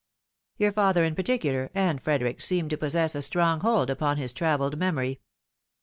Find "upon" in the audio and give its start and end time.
3.91-4.17